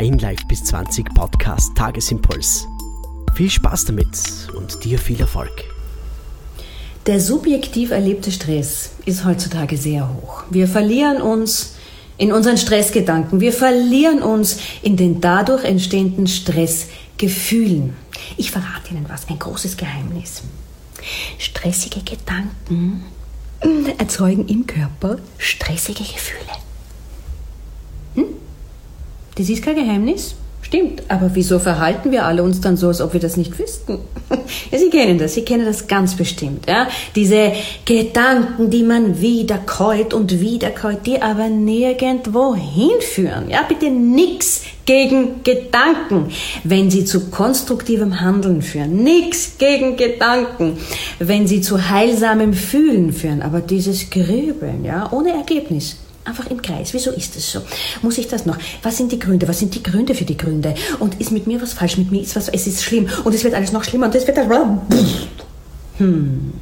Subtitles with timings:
[0.00, 2.66] Dein Live bis 20 Podcast Tagesimpuls.
[3.34, 5.52] Viel Spaß damit und dir viel Erfolg.
[7.04, 10.44] Der subjektiv erlebte Stress ist heutzutage sehr hoch.
[10.48, 11.74] Wir verlieren uns
[12.16, 13.42] in unseren Stressgedanken.
[13.42, 17.94] Wir verlieren uns in den dadurch entstehenden Stressgefühlen.
[18.38, 20.44] Ich verrate Ihnen was, ein großes Geheimnis.
[21.36, 23.04] Stressige Gedanken
[23.98, 26.69] erzeugen im Körper stressige Gefühle.
[29.40, 30.34] Das ist kein Geheimnis.
[30.60, 33.96] Stimmt, aber wieso verhalten wir alle uns dann so, als ob wir das nicht wüssten?
[34.70, 36.66] ja, Sie kennen das, Sie kennen das ganz bestimmt.
[36.68, 36.88] Ja?
[37.16, 37.52] Diese
[37.86, 43.48] Gedanken, die man wiederkäut und wiederkäut, die aber nirgendwo hinführen.
[43.48, 46.30] Ja, bitte nix gegen Gedanken,
[46.64, 49.02] wenn sie zu konstruktivem Handeln führen.
[49.02, 50.76] Nix gegen Gedanken,
[51.18, 53.40] wenn sie zu heilsamem Fühlen führen.
[53.40, 56.92] Aber dieses Grübeln, ja, ohne Ergebnis Einfach im Kreis.
[56.92, 57.60] Wieso ist es so?
[58.02, 58.58] Muss ich das noch?
[58.82, 59.48] Was sind die Gründe?
[59.48, 60.74] Was sind die Gründe für die Gründe?
[60.98, 61.96] Und ist mit mir was falsch?
[61.96, 63.08] Mit mir ist was, es ist schlimm.
[63.24, 64.06] Und es wird alles noch schlimmer.
[64.06, 64.38] Und es wird
[65.96, 66.52] Hm.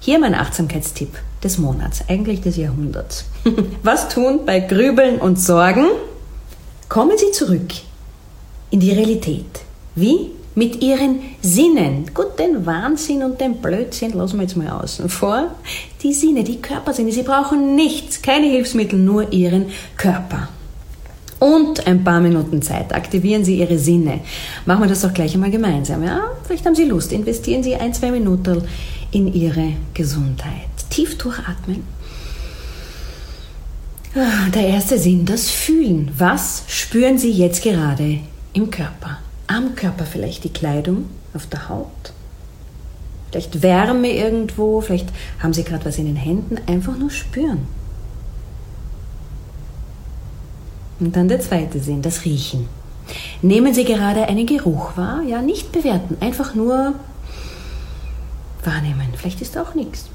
[0.00, 3.24] Hier mein Achtsamkeitstipp des Monats, eigentlich des Jahrhunderts.
[3.82, 5.86] was tun bei Grübeln und Sorgen?
[6.88, 7.72] Kommen Sie zurück
[8.70, 9.60] in die Realität.
[9.94, 10.32] Wie?
[10.54, 12.10] mit ihren Sinnen.
[12.12, 15.54] Gut, den Wahnsinn und den Blödsinn lassen wir jetzt mal außen vor.
[16.02, 20.48] Die Sinne, die Körpersinne, sie brauchen nichts, keine Hilfsmittel, nur ihren Körper.
[21.38, 22.94] Und ein paar Minuten Zeit.
[22.94, 24.20] Aktivieren Sie Ihre Sinne.
[24.64, 26.04] Machen wir das doch gleich einmal gemeinsam.
[26.04, 26.20] Ja?
[26.44, 27.12] Vielleicht haben Sie Lust.
[27.12, 28.62] Investieren Sie ein, zwei Minuten
[29.10, 30.52] in Ihre Gesundheit.
[30.88, 31.82] Tief durchatmen.
[34.14, 36.12] Ah, der erste Sinn, das Fühlen.
[36.16, 38.20] Was spüren Sie jetzt gerade
[38.52, 39.18] im Körper?
[39.52, 42.12] am Körper vielleicht die Kleidung, auf der Haut,
[43.30, 45.08] vielleicht Wärme irgendwo, vielleicht
[45.40, 47.66] haben Sie gerade was in den Händen, einfach nur spüren.
[51.02, 52.68] Und dann der zweite Sinn, das Riechen.
[53.42, 56.94] Nehmen Sie gerade einen Geruch wahr, ja, nicht bewerten, einfach nur
[58.64, 59.08] wahrnehmen.
[59.16, 60.08] Vielleicht ist auch nichts.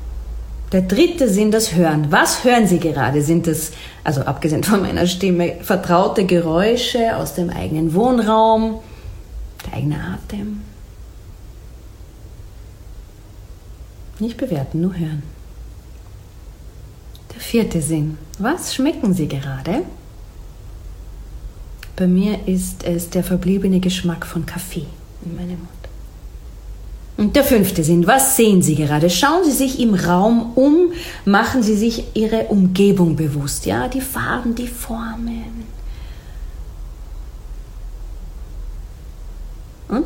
[0.72, 2.08] Der dritte Sinn, das Hören.
[2.10, 3.22] Was hören Sie gerade?
[3.22, 3.72] Sind es,
[4.06, 8.80] also abgesehen von meiner Stimme, vertraute Geräusche aus dem eigenen Wohnraum?
[9.66, 10.62] der eigene Atem.
[14.20, 15.24] Nicht bewerten, nur hören.
[17.34, 18.18] Der vierte Sinn.
[18.40, 19.84] Was schmecken Sie gerade?
[21.98, 24.86] Bei mir ist es der verbliebene Geschmack von Kaffee
[25.26, 25.70] in meinem Mund.
[27.18, 28.06] Und der fünfte Sinn.
[28.06, 29.10] Was sehen Sie gerade?
[29.10, 30.92] Schauen Sie sich im Raum um,
[31.26, 33.66] machen Sie sich Ihre Umgebung bewusst.
[33.66, 35.66] Ja, die Farben, die Formen.
[39.90, 40.06] Und?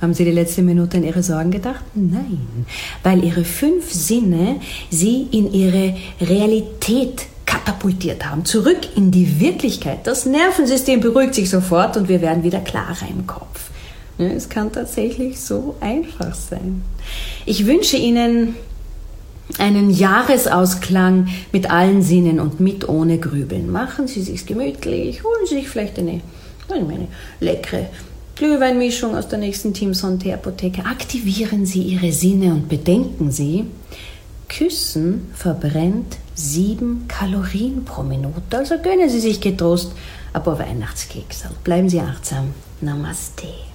[0.00, 1.84] Haben Sie die letzte Minute an Ihre Sorgen gedacht?
[1.94, 2.66] Nein,
[3.02, 4.60] weil Ihre fünf Sinne
[4.90, 7.26] Sie in Ihre Realität
[7.64, 10.06] katapultiert haben, zurück in die Wirklichkeit.
[10.06, 13.70] Das Nervensystem beruhigt sich sofort und wir werden wieder klarer im Kopf.
[14.18, 16.82] Es kann tatsächlich so einfach sein.
[17.46, 18.54] Ich wünsche Ihnen
[19.58, 23.70] einen Jahresausklang mit allen Sinnen und mit ohne Grübeln.
[23.70, 26.20] Machen Sie sich gemütlich, holen Sie sich vielleicht eine,
[26.68, 27.08] eine
[27.40, 27.86] leckere
[28.36, 30.84] Glühweinmischung aus der nächsten Team Sonte Apotheke.
[30.84, 33.64] Aktivieren Sie Ihre Sinne und bedenken Sie,
[34.56, 38.58] Küssen verbrennt sieben Kalorien pro Minute.
[38.58, 39.92] Also gönnen Sie sich getrost
[40.32, 41.50] ein paar Weihnachtskekse.
[41.64, 42.52] Bleiben Sie achtsam.
[42.80, 43.71] Namaste.